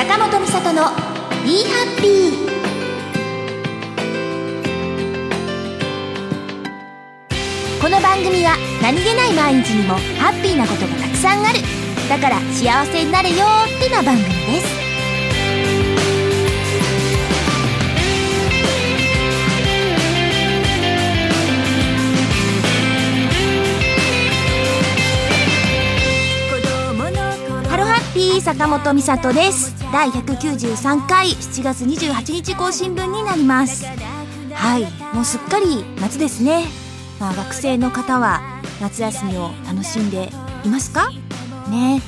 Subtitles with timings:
[0.00, 0.90] 坂本美里の
[1.44, 2.32] 「ビーハッピー」
[7.82, 11.58] この番組は何気ない毎日にもハッピーなことがたくさんある。
[12.08, 13.44] だから幸せになれよ
[13.76, 14.79] ってな番組です。
[28.40, 29.74] ハロハッピー坂本美里です。
[29.92, 33.84] 第193回7月28日更新分になります。
[34.54, 36.64] はいもうすっかり夏ですね。
[37.20, 38.40] まあ学生の方は
[38.80, 40.30] 夏休みを楽しんで
[40.64, 41.10] いますか？
[41.70, 42.00] ね。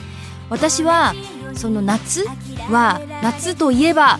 [0.48, 1.12] 私は
[1.54, 2.24] その夏
[2.70, 4.18] は夏といえば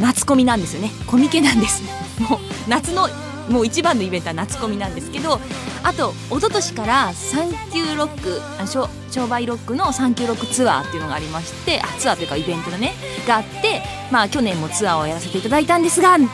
[0.00, 0.90] 夏コミなんですよね。
[1.06, 1.82] コミケなんです。
[2.20, 3.08] もう夏の
[3.50, 5.40] もう一番のイベントは夏コミなんですけど
[5.82, 12.94] あと一昨年からサンキューロック商商売ロックのサンキューロックツアーっていうのがありましてあツアーというかイベントのね。
[13.26, 16.24] があってまあ去年もツアーをやらせていただいたんですがな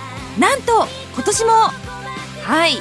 [0.56, 2.74] んと今年もはい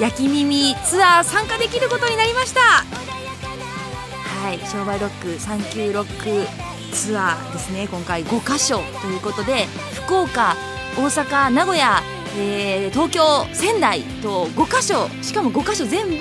[0.00, 2.60] 焼き耳ツアー参加できることになりました。
[2.60, 6.48] はい商売ロックサンキューロック
[6.92, 9.66] ツアーですね今回5カ所ということで
[10.04, 10.56] 福岡
[10.96, 12.02] 大阪名古屋
[12.36, 13.22] えー東京
[13.54, 16.14] 仙台と5カ所しかも5カ所全部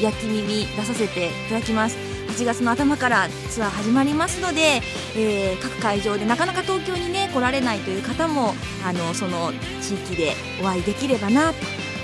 [0.00, 1.96] 焼き耳出させていただきます。
[2.28, 4.80] 8月の頭からツアー始まりますので、
[5.16, 8.54] えー各会場でなかなか東京にね来られないという方も
[8.86, 9.52] あのその
[9.82, 11.56] 地域でお会いできればなと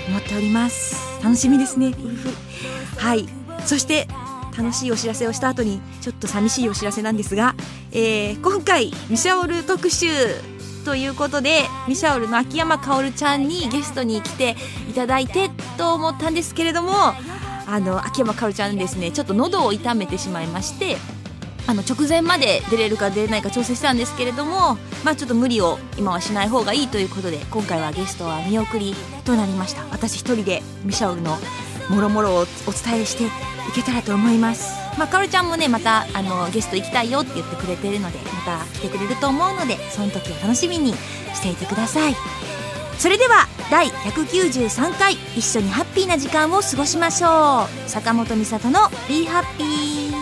[0.09, 1.23] 思っております。
[1.23, 1.93] 楽しみですね。
[2.97, 3.27] はい。
[3.65, 4.07] そして
[4.57, 7.55] 楽しいお知らせをした後にちょっと寂しいお知らせなんですが、
[7.91, 10.07] えー今回ミシャオル特集
[10.85, 14.55] ということでミシャオルの秋山かおるちゃんにゲストに来て
[14.89, 16.93] いただいてと思ったんですけれども
[17.67, 20.97] あの秋山かおるちゃんですねちょっと喉を痛めてしまいまして
[21.67, 28.93] あの直前まで出れるか出れないか調整したんですけれどもまあちょっと無理を今はしない方がいいということで今回はゲストは見送り
[29.25, 29.83] となりました。
[29.89, 31.37] 私一人でミシャオルの
[31.89, 33.29] もろもろをお伝えしてい
[33.73, 34.84] けたらと思います。
[34.97, 42.15] まあかおるちゃんもねまたあのゲスト行きたいよって言ってくれてるのでまた来てくれると思うのでその時を楽しみにしていてください。
[42.97, 47.89] それでは第193回一緒にハッピーな時間を過ごしましょう。
[47.89, 50.15] 坂本美里の「Be Happy」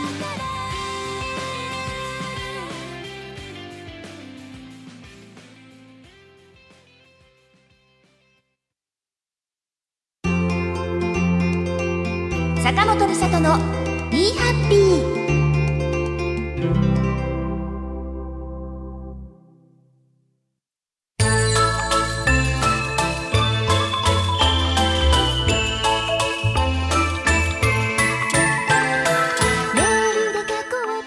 [12.63, 13.59] 坂本美里の
[14.13, 15.01] 「Be Happy」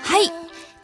[0.03, 0.33] はい。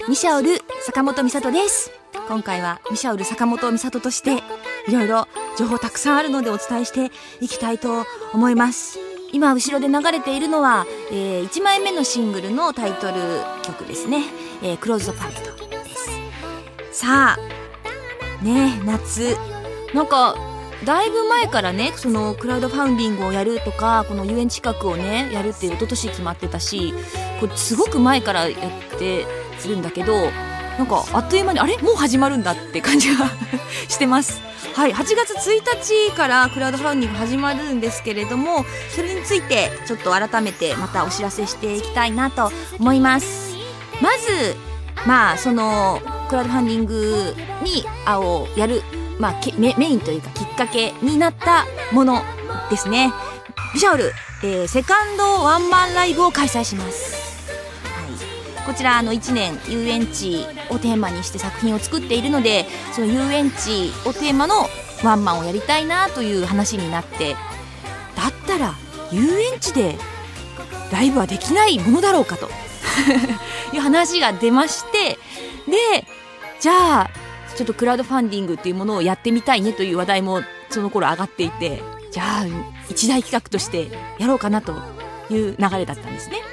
[0.09, 1.91] ミシャオル坂本美里です。
[2.29, 4.45] 今回はミシャオル坂本美里として
[4.87, 5.27] いろいろ
[5.59, 9.12] 情報たくさんあるのでお伝えしていきたいと思います。
[9.33, 13.15] 今後ろで流れているのは、え1枚目のシングルのタイトル
[13.63, 14.25] 曲ですね
[14.63, 17.01] 「えー、クローズドパレット」です。
[17.01, 19.37] さあね夏。
[19.95, 20.35] なんか
[20.85, 26.93] だいぶ前からねそのクラウドファンディングをやるとかこの遊園地企画をねやるって一昨年決まってたし
[27.41, 28.57] これすごく前からや
[28.95, 29.27] って
[29.59, 30.31] するんだけど
[30.79, 31.77] なんかあっという間にあれ？
[31.79, 33.27] もう始まるんだって感じが
[33.89, 34.41] してます。
[34.75, 43.55] はい8月1日からクラウドファンディング始まるんですけれどもそれについてちょっと改めてまたお知らせしていきたいなと思います。
[44.01, 44.57] まず
[45.07, 48.83] まあそのクラウドファンディングにあをやる、
[49.19, 52.23] まあ、メメインというかきっかけになったもの
[52.71, 53.13] ですね。
[53.75, 54.13] ビシャオル、
[54.43, 57.22] えーセカンドワンマンライブを開催します、
[58.67, 64.67] こちらあの1年遊園地をテーマにして作品を作っているのでその遊園地をテーマの
[65.03, 67.35] ワンマンをやりたいなという話になって
[68.15, 68.75] だったら
[69.11, 69.97] 遊園地で
[70.93, 72.49] ライブはできないものだろうかと
[73.75, 75.19] いう話が出まして
[75.67, 76.07] で
[76.61, 77.11] じゃあ
[77.57, 82.47] ちょっとクラウドファンディングっていうものをやってみたいねという話題もその頃上がっていてじゃあ
[82.89, 84.75] 一大企画としてやろうかなと
[85.31, 86.52] いう流れだったんですね。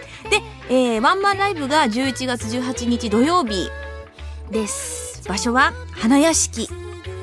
[0.72, 3.72] えーワンマンライブが11月18日土曜日
[4.52, 5.28] です。
[5.28, 6.68] 場所は花屋敷。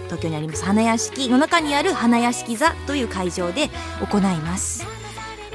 [0.07, 3.71] 東京にあります花屋敷の中にある花屋敷座という会場で
[4.01, 4.85] 行います。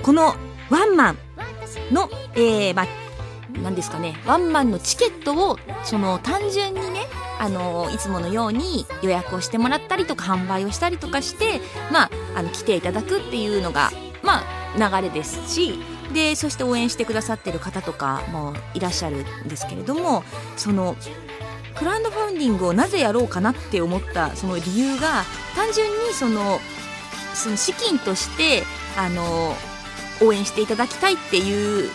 [0.04, 0.36] この
[0.70, 1.18] ワンマン
[1.92, 2.88] の、えー、まあ、
[3.62, 7.08] 何ですかね、ワンマンのチケットを、その単純にね、
[7.40, 11.60] あのいつものように予約をしてもらったりとか販売をしたりとかして、
[11.92, 13.92] まあ、あの来ていただくっていうのが、
[14.24, 14.44] ま
[14.78, 15.80] あ、流れですし
[16.12, 20.24] でそして応援してくださってる方とかもいらっしゃるんですけれども
[20.58, 20.96] その
[21.76, 25.24] クラウドファンディングをなぜやろうかなって思ったその理由が
[25.56, 26.60] 単純にその
[27.34, 28.64] その資金として
[28.98, 29.56] あの
[30.22, 31.90] 応援していただきたいっていう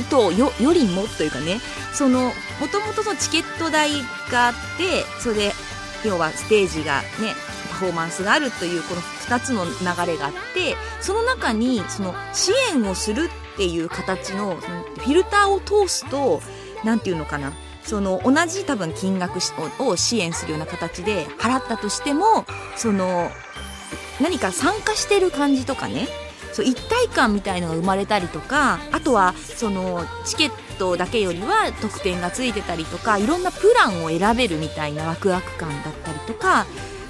[0.00, 1.60] 意図よよりもというかね
[1.92, 3.90] そのもともとのチケット代
[4.30, 5.52] があってそれで
[6.04, 7.34] 要はステージがね
[7.82, 13.24] フォーマンスがあるというこの2つの流れがあってその中にその支援をする
[13.54, 16.40] っていう形のそのフィルターを通すと
[16.84, 17.52] 何て言うのかな
[17.82, 19.38] その同じ多分金額
[19.80, 22.44] を支援するような形で払ったとしても
[22.76, 23.30] その
[24.20, 26.06] 何か参加してる感じとかね
[26.52, 36.66] そう一体感みたいのが生まれたりとかあとはそのチケットだけよりは特典がついてたりとかいろんなプランを選べるみたいなワクワク感だったりとか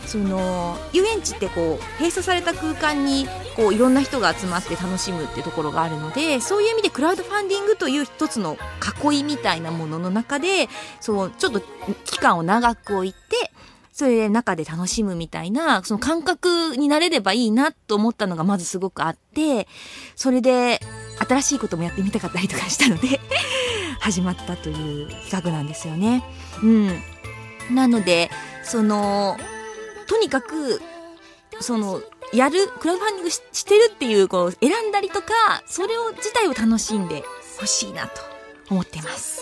[0.06, 3.26] その遊園地ってこう閉鎖された空間に
[3.56, 8.56] こういろんな人が集まって楽しむっていうところがあるのでそういう意味でクラウドファンディングという一つの
[9.10, 10.68] 囲いみたいなものの中で
[11.00, 11.60] そうちょっと
[12.04, 13.18] 期間を長く置いて
[13.92, 19.68] それで中で楽しむみたいな、その感覚になれればいいなと思ったのがまずすごくあって、
[20.16, 20.80] それで
[21.28, 23.20] 新しいこともやってみたかったりとかしたので
[24.00, 26.24] 始まったという企画なんですよね。
[26.62, 27.02] うん。
[27.70, 28.30] なので、
[28.64, 29.36] その、
[30.12, 30.82] とにかく、
[31.60, 32.02] その、
[32.34, 37.24] やる、クラウドファンディングしてるっていう、こう、選んだりとか、それを、自体を楽しんで
[37.58, 38.20] ほしいなと
[38.68, 39.40] 思ってます。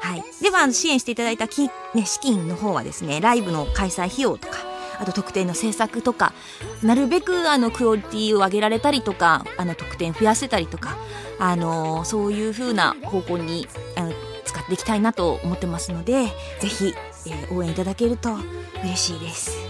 [0.00, 0.22] はい。
[0.42, 4.58] では、支援していただいたき、ね、資金の方はですね、ライブの開催費用とか、
[4.98, 6.34] あと特典の制作とか、
[6.82, 10.98] なるべくあのクオリティを上げられたりとか、あの特典増やせたりとか、
[11.38, 13.66] あのそういう風な方向に
[13.96, 14.12] あの
[14.44, 16.26] 使っていきたいなと思ってますので、
[16.60, 16.94] ぜひ、
[17.26, 18.36] えー、応援いただけると
[18.82, 19.69] 嬉しいです。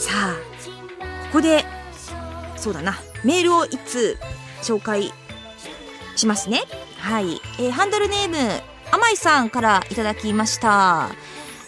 [0.00, 0.34] さあ、
[1.26, 1.62] ここで、
[2.56, 4.16] そうだな、メールをいつ
[4.62, 5.12] 紹介
[6.16, 6.62] しますね。
[6.96, 7.42] はい。
[7.58, 8.36] えー、ハンドルネーム、
[8.90, 11.10] 甘いさんからいただきました。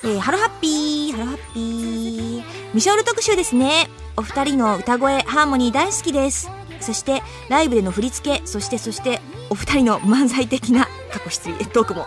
[0.03, 2.45] えー、ハロハッピー、ハロハッピー。
[2.73, 3.91] ミショール特集ですね。
[4.17, 6.51] お二人の歌声、ハーモニー大好きです。
[6.81, 9.21] そして、ライブでの振り付け、そしてそして、
[9.51, 12.07] お二人の漫才的な、カッコ失礼、トークも。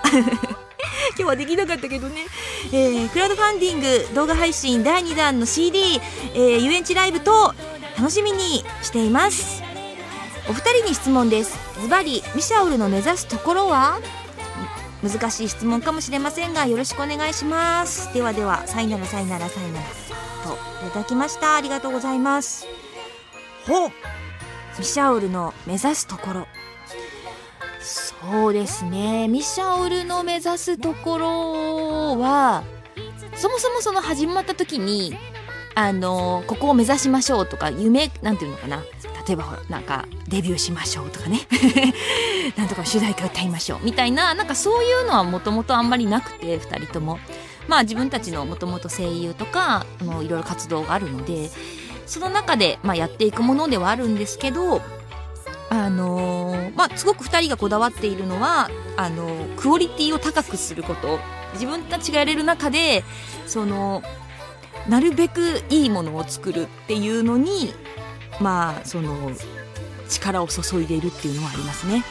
[1.17, 2.25] 今日はできなかったけどね、
[2.73, 5.99] えー、クラウドファンディング動画配信第2弾の CD、
[6.33, 7.53] えー、遊園地ライブと
[7.97, 9.63] 楽しみにしています。
[10.49, 11.57] お二人に質問です。
[11.81, 13.99] ズバリミシャオルの目指すところは？
[15.01, 18.13] 難しい質問かもしれませんがよろしくお願いします。
[18.13, 19.85] ではではさいならさいならさいなら
[20.43, 21.55] といただきました。
[21.55, 22.67] ありがとうございます。
[23.65, 23.87] ほ
[24.77, 26.47] ミシャオルの目指すところ。
[28.31, 29.27] そうですね。
[29.27, 32.63] ミシャオルの目指すところは
[33.35, 35.15] そもそもその始まった時に
[35.75, 38.83] あのここを目指しましょうとか夢なんていうのかな。
[39.27, 41.41] 例えばほらなんかデビューしましょうとかね。
[42.57, 43.79] なんとか主題歌歌いましょう。
[43.83, 47.19] みたいななんかそういうのはもともとあんまりなくて2人とも。
[47.67, 51.49] まあ自分たちのもともと声優とかいろいろ活動があるので
[52.05, 54.81] その中で、まあ、やっていくものではあるんですけど
[55.75, 61.19] あのー、まあ、すごく2人がこだわっているのはあのー、クオリティを高くすること。
[61.55, 63.03] 自分たちがやれる中で
[63.47, 64.03] その
[64.87, 67.73] なるべくいいものを作るっていうのに
[68.39, 69.31] まあその
[70.07, 72.03] 力を注いでいるっていうのはありますね。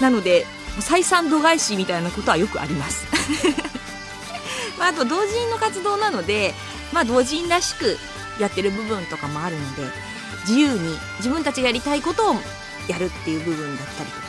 [0.00, 0.44] なので
[0.80, 3.06] 採算度外視みたいなことはよくあります。
[4.78, 6.54] まあ、あと同人の活動なので、
[6.92, 7.98] まあ、同人らしく
[8.38, 9.82] やってる部分とかもあるので
[10.46, 12.36] 自由に自分たちがやりたいことを
[12.88, 14.28] やるっていう部分だったりとか。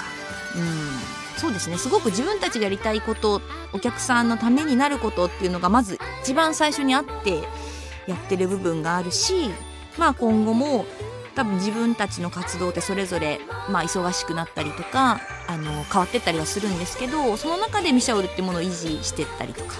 [0.55, 1.19] うん。
[1.39, 1.77] そうですね。
[1.77, 7.43] すごく自分たちがやりたいことお客さんのためになることっていうのがまず一番最初にあって
[8.07, 9.49] やってる部分があるし
[9.97, 10.85] まあ今後も
[11.35, 13.39] 多分自分たちの活動ってそれぞれ、
[13.69, 19.75] まあ、忙しくなったりとかあの変わってったりはするんですけどその中でミシャオルっていうものを維持してったりとか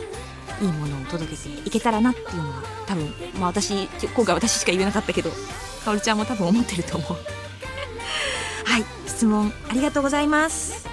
[0.62, 5.32] いいものを届けていけたらなっていうのは多分、まあ、私今回私しか言えなかったけど
[5.84, 7.18] かおりちゃんも多分思ってると思う。
[8.70, 10.88] はい質問ありがとうございます。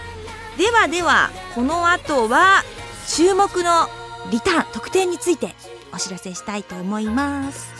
[0.57, 2.63] ではではこの後は
[3.07, 3.87] 注目の
[4.31, 5.55] リターン特典について
[5.93, 7.75] お知らせしたいと思います。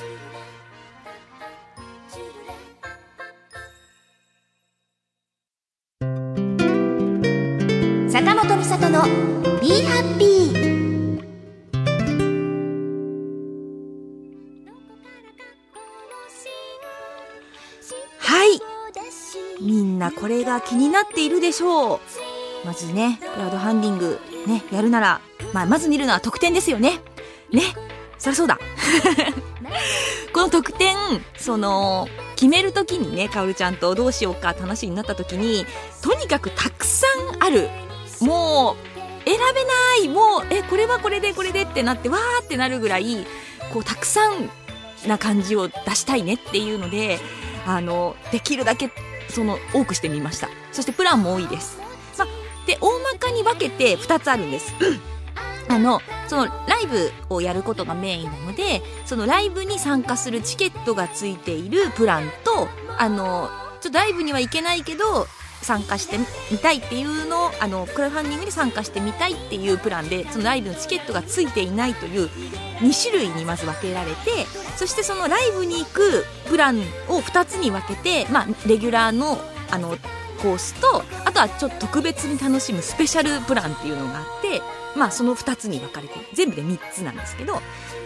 [8.11, 9.03] 坂本美里の
[9.63, 10.36] 「ビー
[19.61, 22.01] みんなこれが気になっているでしょう。
[22.65, 25.21] まずねクラウドファンディングねやるなら、
[25.53, 27.01] まあ、まず見るのは特典ですよね。
[27.53, 27.63] ね
[28.19, 28.59] そりゃそうだ。
[30.33, 30.97] この特典
[31.39, 35.65] その決める時にねかおるちゃんとどうしようかって話になった時に
[36.03, 37.07] とにかくたくさ
[37.39, 37.69] んある。
[38.21, 40.09] もう選べない。
[40.09, 43.27] もうえこれはこれでこれでってなってわーってなるぐらい
[43.73, 44.51] こうたくさん
[45.07, 47.19] な感じを出したいねっていうので
[47.67, 48.91] あのできるだけ
[49.37, 50.49] その多くしてみました。
[50.73, 51.79] そしてプランも多いです、
[52.19, 52.29] まあ、
[52.67, 54.73] で大まかに分けて2つあるんです。
[55.69, 63.51] あのそのライブをやることがメインなのでそのライブに参加するチケットがついているプランとあの
[63.81, 65.27] ちょっとライブには行けないけど
[65.63, 66.19] 参加して
[66.51, 72.29] みたいっていうのをあのクラウドファンディングに参加してみたいっていうプランでそのライブのチケットがついていないという
[72.81, 74.47] 2種類にまず分けられて
[74.77, 79.39] そしてそのライブに行くプランを2つに分けて、まあ、レギュラーの
[79.71, 79.97] あの
[80.43, 84.61] コースとあとはちょっと特別に楽しむスペシャルプランっていうのがあって
[84.97, 87.61] まあその2つに分かれて全部で3つなんですけど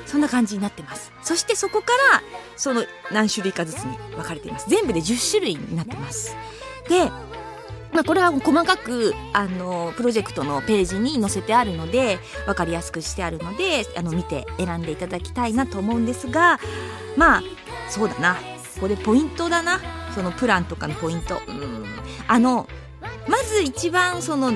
[0.07, 1.13] そんな感じになってます。
[1.23, 2.23] そしてそこから
[2.57, 4.69] その何種類かずつに分かれています。
[4.69, 6.35] 全部で10種類になってます。
[6.89, 7.11] で
[7.93, 16.61] まあ、これは細かくあのプロジェクトのページに載せてあるので分かりやすくしてあるのであの見て選んでいただきたいなと思うんですが
[17.17, 17.43] まあ
[17.89, 18.37] そうだな。
[18.75, 19.81] ここでポイントだな。
[20.15, 21.41] そのプランとかのポイント。
[21.47, 21.85] うん。
[22.27, 22.69] あの
[23.29, 24.53] まず一番その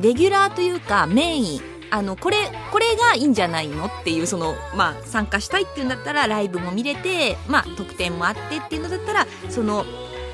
[0.00, 1.60] レギュラーというかメイン。
[1.88, 2.36] あのこれ
[2.72, 9.84] これがいいんじゃないのっていうその、まあ、参加したいっていうんだったらライブも見れて、まあ、特典もあってっていうのだったらその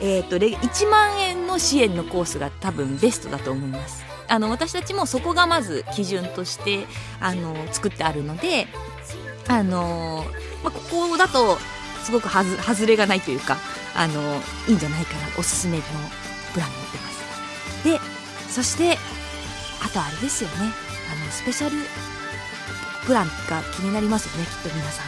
[0.05, 4.05] えーと、1万円の支援のコースが多分ベストだと思います。
[4.27, 6.87] あの私たちもそこがまず基準として
[7.21, 8.67] あの作ってあるので
[9.47, 10.25] あの、
[10.65, 10.81] まあ、こ
[11.11, 11.59] こだと
[12.03, 13.59] すごくはず外れがないというか
[13.95, 14.21] あの
[14.69, 15.83] いいんじゃないかなおすすめの
[16.55, 17.85] プランになってます。
[17.85, 18.01] で
[18.49, 18.99] そして
[19.85, 20.57] あとあれですよね。
[21.13, 21.77] あのスペシャル
[23.07, 25.07] プランが気になりますよねきっと皆さん。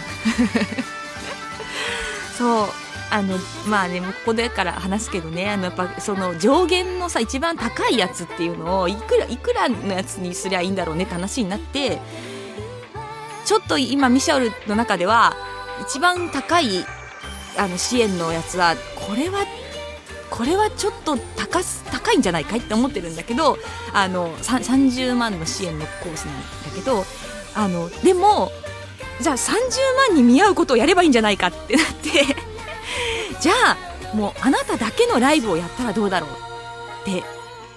[2.36, 2.84] そう。
[3.14, 12.00] あのまあねもここでから話すけどねあのやっぱその上限のさ一番高いやつっていうのをいくらいくらのやつにすりゃいいんだろうねって話になって
[13.44, 15.37] ちょっと今ミシャオルの中では
[15.80, 16.85] 一番高い
[17.56, 19.44] あの支援のやつはこれは
[20.28, 21.61] これはちょっと高
[21.92, 22.59] 高いんじゃないかい？
[22.59, 23.59] って思ってるんだけど
[23.92, 27.04] あの30万の支援のコースなんだけど
[27.54, 28.50] あのでも
[29.21, 29.52] じゃあ30
[30.11, 32.53] 万に見合うことをやればいいんじゃないかってなって
[33.44, 33.52] じゃ
[34.12, 37.22] あもうあなただけのライブをやったらどうだろうって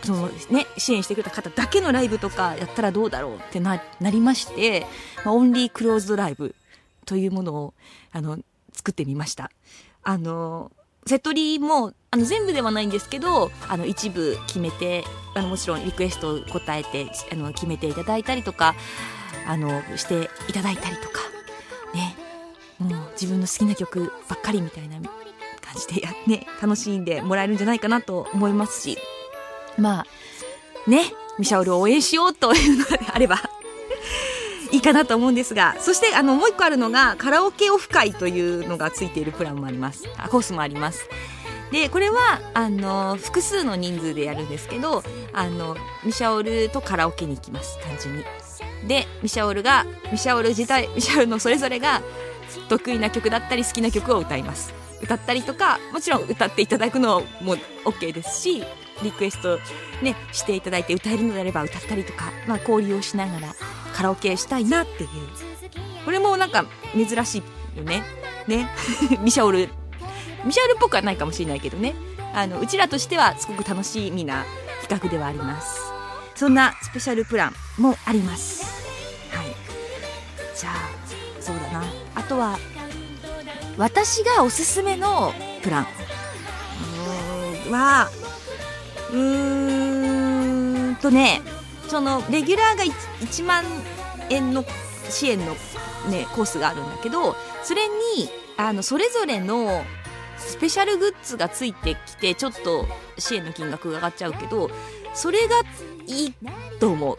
[0.02, 4.86] そのね、支援してくれた方だけのライブとかやったらどうだろうってななりまして、
[5.26, 6.56] まあ、オンリークローズドライブ
[7.06, 7.74] というものを
[8.14, 8.40] あの
[8.72, 9.52] 作ってみました。
[10.04, 10.72] あの
[11.06, 15.04] セットリーもあの全部ではないんですけどあの一部決めて
[15.36, 18.76] あのもちろんリクエストを答えてあの決めていただいたりとか
[19.46, 21.20] あのしていただいたりとか
[21.94, 22.16] ね
[22.80, 25.00] もう自分の好きな曲ばっかりみたいな
[25.68, 28.98] 感じでや、ね、楽しんでもらえるんじゃないかなと思いますし、
[29.78, 31.04] まあ、ね、
[31.38, 33.38] ミシャオルを応援しようというのであれば
[34.72, 40.04] いいかなと思うんですが、そしてあのもう一個あるのがカラオケオフ会というのがついているプランもあります。
[40.18, 41.08] あコースもあります。
[41.72, 48.24] で、これは、あの、複数の人数でやるんですけど、あの、ミシャオルとカラオケに行きます、単純に。
[48.88, 52.02] で、ミシャオルが、ミシャオル自体、ミシャオルのそれぞれが
[52.70, 54.87] 得意な曲だったり好きな曲を歌います。
[55.02, 58.64] 歌ったりとかもちろん歌っていただくのも OK ですし
[59.04, 59.60] リクエスト、
[60.02, 63.56] ね、していただいて歌えるのであれば歌ったりとか、まあ、交流をしながら
[63.94, 65.10] カラオケしたいなっていう。
[66.06, 67.44] これもなんか珍し
[67.76, 68.04] いよね。
[68.48, 68.70] ね。
[69.22, 69.70] ミシャオル。
[70.46, 71.96] ミシャオルっぽくはないかもしれないけどね。
[72.34, 74.46] あのうちらとしてはすごく楽しみな
[74.82, 75.82] 企画ではあります。
[76.36, 78.64] そんなスペシャルプランもあります。
[79.36, 79.48] はい。
[80.56, 81.84] じゃあそうだな。
[82.16, 82.58] あとは
[83.78, 85.88] 私がおすすめのプラン。
[87.72, 88.10] は
[89.12, 91.42] うーんとね
[91.88, 93.64] そのレギュラーが 1, 1万
[94.30, 94.64] 円の
[95.10, 95.54] 支援の、
[96.10, 97.94] ね、コースがあるんだけどそれに
[98.58, 99.84] あのそれぞれの
[100.38, 102.86] スペシャルグッズがついてきてちょっと
[103.18, 104.70] 支援の金額が上がっちゃうけど
[105.14, 105.62] それが
[106.06, 106.34] いい
[106.80, 107.18] と思う。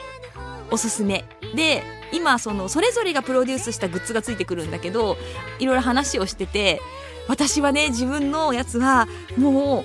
[0.71, 1.25] おすすめ。
[1.55, 1.83] で
[2.13, 5.17] 今そのそれぞれがプロデュースしたグッズがついてくるんだけど
[5.59, 6.81] いろいろ話をしてて
[7.29, 9.07] 私はね自分のやつは
[9.37, 9.85] も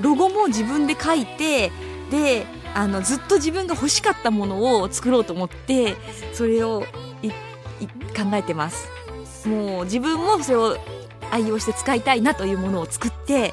[0.00, 1.70] うロゴも自分で書いて
[2.10, 5.94] であのずっと自分が欲しかったものを作ろうと思って
[6.32, 6.86] それを考
[8.34, 8.88] えてます。
[9.46, 10.76] もう自分もそれを
[11.30, 13.52] 愛用して使いたいなというものを作って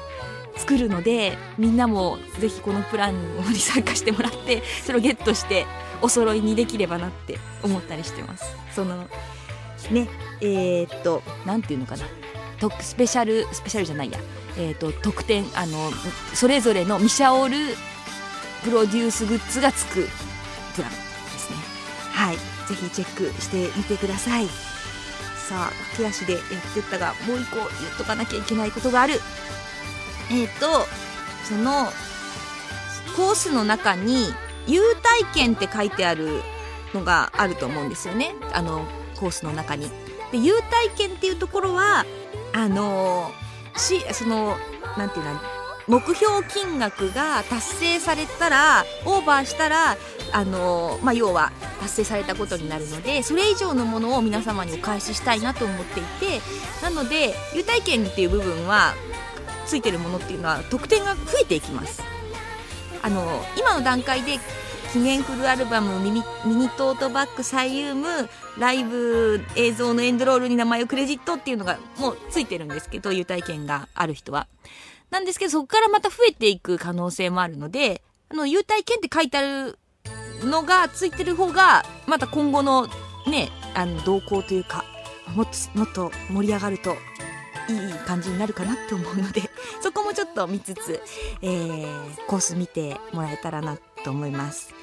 [0.56, 5.66] 作るのでみんなもぜひこのプランに参加してもらってそれをゲットして
[6.02, 8.44] お揃いにできればなって思ったりしてます。
[8.74, 9.06] その
[9.90, 10.08] ね
[10.40, 12.04] えー、っと何て言うのかな。
[12.80, 14.18] スペシャルスペシャルじゃないや。
[14.56, 15.90] えー、っと特典あの
[16.34, 17.56] それぞれのミシャオル
[18.62, 20.06] プロデュースグッズがつく
[20.74, 20.96] プランで
[21.38, 21.56] すね。
[22.12, 22.36] はい。
[22.36, 24.46] ぜひチェックしてみてください。
[25.48, 26.42] さあ手足でやっ
[26.74, 29.14] てったがもう一個言っとかなきゃいけないことがある。
[30.30, 30.86] えっ、と
[31.48, 31.86] その
[33.16, 34.28] コースの中に
[34.66, 36.42] 優待券って書いてある
[36.94, 38.84] のがあると思うんですよねあの
[39.16, 39.90] コースの中に。
[40.32, 42.04] で優待券っていうところは
[42.52, 43.30] あの
[43.76, 44.56] しその
[44.96, 45.40] なんていうの
[45.88, 49.96] 目標金額が達成されたらオーバーしたら
[50.32, 51.50] あの、まあ、要は
[51.80, 56.40] 達成されたことになるのでそれ以上のものを皆様にお返ししたいなと思っていて
[56.80, 58.94] なので優待券っていう部分は
[59.66, 62.02] ついてるものっていうのは得点が増えていきます
[63.02, 64.38] あの今の段階で
[64.92, 68.28] 記念フルアルバムミニミニトートバッグサイユーム
[68.58, 74.48] ライブ映像のエンドロールに名前をクレジットっていうのがもうついてるんですけど優待券がある人は。
[75.10, 79.78] なんですけどそこからまた増えていく可能性もあるのであの優待券って書いてある
[80.44, 82.86] のがついてる方がまた今後の
[83.26, 84.84] ねあの動向というか
[85.34, 86.96] もっともっと盛り上がると
[87.72, 89.42] いい感じになるかなって思うので
[89.82, 91.00] そこもちょっと見つつ、
[91.42, 94.74] えー、コース見てもらえたらなと思います。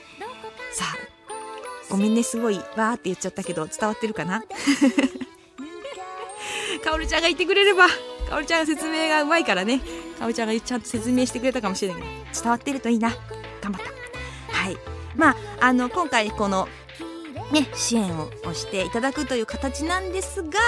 [0.73, 0.97] さあ
[1.89, 4.41] ごめんねすごいわーって言っちゃったけど伝わってるかな？
[6.83, 7.93] かおるちゃんがいてくれればか
[8.35, 9.79] おるちゃん説明がうまいからね。
[10.19, 13.09] かおるちゃんがちゃんと説明してくれたかもしれないけど伝わってるといいな。
[13.61, 14.53] 頑張った。
[14.57, 14.77] はい。
[15.15, 16.67] まああの今回この
[17.51, 20.59] ね、支援をしていただくという形なんですが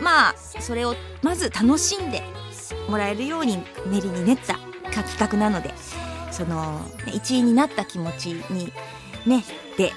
[0.00, 2.22] まあそれをまず楽しんで
[2.88, 4.54] もらえるように練りに練った
[5.02, 5.74] 企画なので
[6.30, 6.80] その
[7.12, 8.72] 一員になった気持ちに
[9.26, 9.44] ね
[9.76, 9.92] で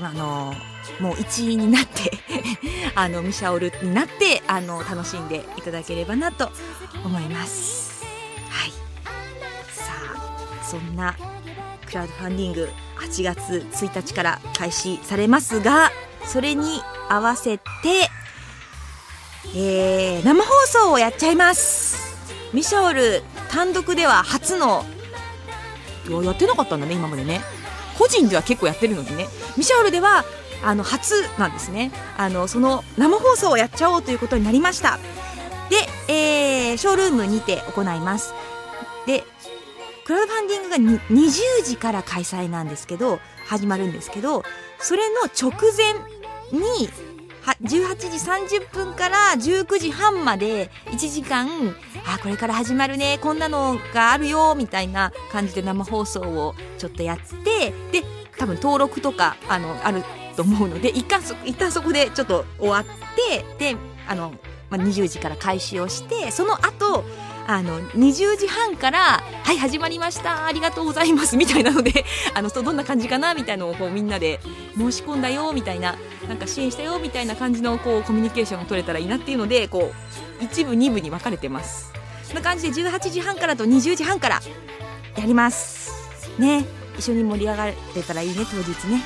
[0.00, 0.52] あの
[1.00, 2.10] もう一員になって
[2.94, 6.50] あのミシャオルになってあの楽しんでいただければなと
[7.04, 8.04] 思います。
[8.50, 8.70] はい。
[9.72, 9.92] さ
[10.60, 11.14] あそんな
[11.92, 12.68] クラウドファンディング
[13.00, 15.90] 8月1日から開始されますが
[16.24, 17.64] それに合わせて、
[19.54, 22.00] えー、生放送をやっちゃいます。
[22.54, 24.84] ミシャオル単独では初の
[26.24, 27.42] やってなかったんだね今までね。
[27.98, 29.26] 個人では結構やってるのにね。
[29.58, 30.24] ミシャオルでは
[30.64, 31.92] あの初なんですね。
[32.16, 34.98] あのその生放送をやっちゃおうということになりました。
[35.68, 38.32] で、えー、ショールームにて行います。
[39.06, 39.24] で
[40.04, 40.76] クラウドファンディングが
[41.10, 44.42] 20時から開催なんですけど始まるんですけど
[44.78, 45.94] それの直前
[46.52, 46.88] に
[47.62, 47.96] 18
[48.48, 51.48] 時30分から19時半まで1時間
[52.06, 58.04] あこれから始まるねこんなのがあるよみたいな感じで生放送をちょっとやってで
[58.38, 60.02] 多分登録とかあのある
[60.36, 62.84] と思うので一旦そ一旦そこでちょっと終わっ
[63.58, 63.76] てで
[64.08, 64.32] あの、
[64.70, 67.04] まあ、20時から開始をしてその後
[67.46, 74.40] あの20時半から「はい始まりましたありがとうございます」みたいなので あのどんな感じかなみたいなのをこうみんなで
[74.76, 75.96] 申し込んだよみたいな
[76.28, 79.92] なんか支援したよみたいな感じのこうコミュニケーションが取れたらいいなっていうのでこ
[80.40, 81.92] う一部二部に分かれてます。
[82.24, 84.40] そんな感じで18時半からと20時半から
[85.16, 85.92] やります。
[86.38, 86.64] ね。
[86.98, 87.74] 一緒に盛り上がれ
[88.06, 89.02] たらいいね当日ね。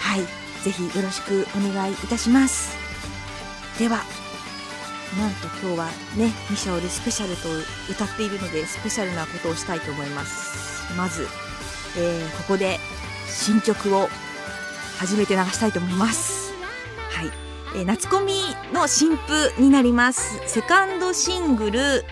[0.00, 0.20] はい。
[0.62, 2.76] ぜひよろしくお願いいたします。
[3.78, 4.29] では。
[5.18, 7.48] なんと今日はねミシャオルスペシャルと
[7.90, 10.92] 歌っているのでスペシャルなことをしたいと思います。
[10.96, 11.26] まず、
[11.96, 12.78] えー、ここで
[13.28, 14.08] 新曲を
[14.98, 16.52] 初めて流したいと思います。
[17.10, 17.30] はい、
[17.76, 18.34] えー、夏コミ
[18.72, 20.40] の新譜になります。
[20.46, 22.04] セカンドシングル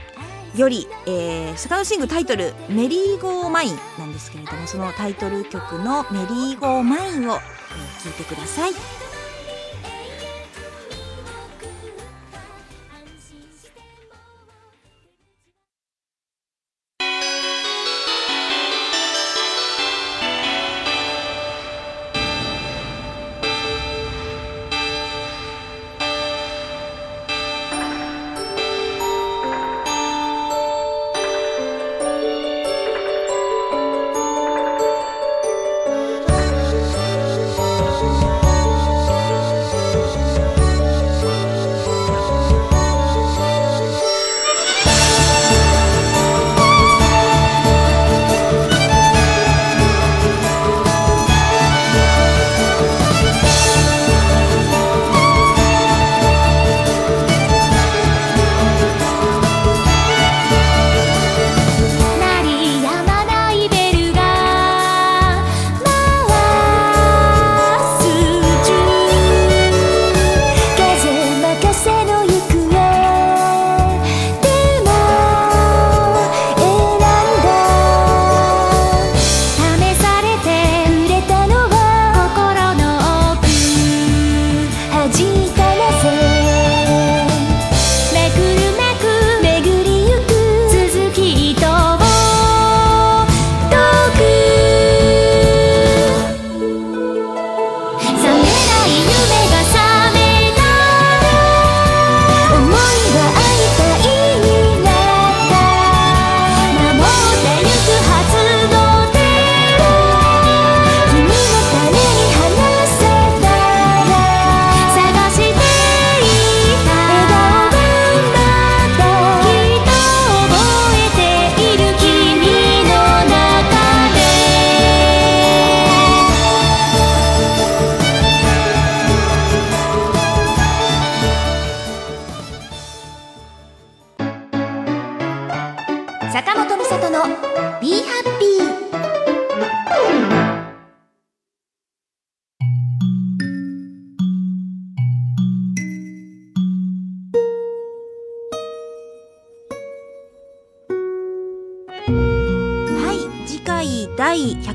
[0.56, 8.72] より、えー、セカンドシングルタイトル「メリーゴーマイン」なんですけれどもそのタイトル曲の「メリーゴーマイン」を、えー、聞いてください。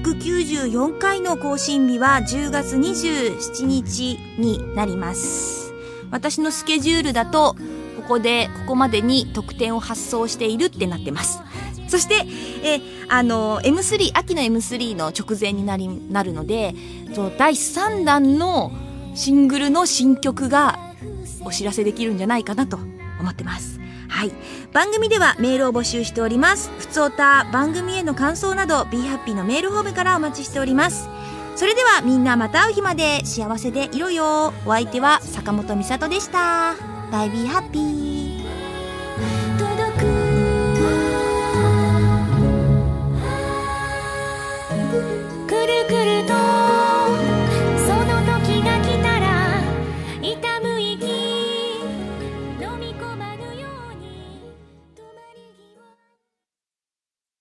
[0.03, 5.73] 194回の更新日は10月27日になります。
[6.11, 7.55] 私のスケジュールだと
[7.95, 11.39] ここでここまでに得点を発送しているってなってます。
[11.87, 12.25] そして、
[12.63, 16.75] えあの M3 秋の M3 の直前になりなるので
[17.37, 18.73] 第3弾の
[19.15, 20.77] シングルの新曲が
[21.45, 22.77] お知らせできるんじゃないかなと
[23.21, 23.82] 思ってます。
[24.13, 24.31] はい。
[24.73, 26.69] 番組ではメールを募集しております。
[26.77, 31.09] ふつおた番組への感想などビーハッピーのメールフォームからお待ちしております。
[31.55, 34.53] それではみんなまた会う日まで幸せでいろよ。
[34.67, 36.75] お相手は坂本美里でした。
[37.11, 38.12] バイビーハッピー